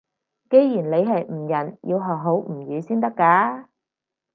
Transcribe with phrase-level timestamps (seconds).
[0.49, 3.67] 既然你係吳人，要學好吳語先得㗎